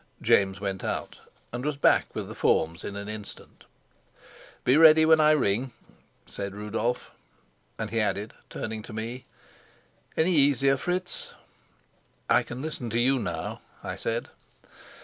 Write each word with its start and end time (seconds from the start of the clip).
James 0.19 0.59
went 0.59 0.83
out, 0.83 1.19
and 1.53 1.63
was 1.63 1.75
back 1.77 2.07
with 2.15 2.27
the 2.27 2.33
forms 2.33 2.83
in 2.83 2.95
an 2.95 3.07
instant. 3.07 3.65
"Be 4.63 4.75
ready 4.75 5.05
when 5.05 5.19
I 5.19 5.29
ring," 5.29 5.73
said 6.25 6.55
Rudolf. 6.55 7.11
And 7.77 7.91
he 7.91 8.01
added, 8.01 8.33
turning 8.49 8.81
to 8.81 8.93
me, 8.93 9.25
"Any 10.17 10.33
easier, 10.33 10.75
Fritz?" 10.75 11.33
"I 12.27 12.41
can 12.41 12.63
listen 12.63 12.89
to 12.89 12.99
you 12.99 13.19
now," 13.19 13.61
I 13.83 13.95
said. 13.95 14.29